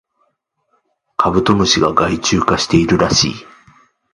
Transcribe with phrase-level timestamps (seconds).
[1.15, 3.33] カブトムシが害虫化しているらしい